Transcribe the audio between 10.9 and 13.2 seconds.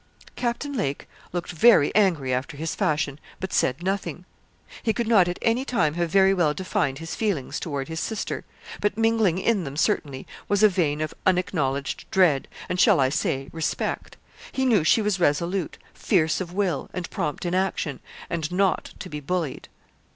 of unacknowledged dread, and, shall I